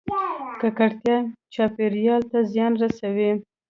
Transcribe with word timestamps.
ککړتیا 0.61 1.17
چاپیریال 1.53 2.21
ته 2.31 2.39
زیان 2.51 2.73
رسوي 2.81 3.31